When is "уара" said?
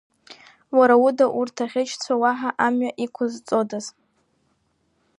0.77-0.95